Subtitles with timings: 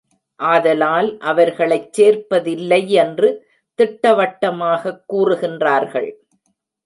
[0.39, 3.29] ஆதலால் அவர்களைச் சேர்ப்பதில்லையென்று
[3.79, 6.09] திட்டவட்டமாகக் கூறுகின்றார்கள்.